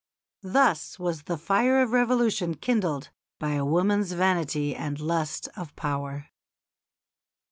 [0.41, 6.29] Thus was the fire of revolution kindled by a woman's vanity and lust of power.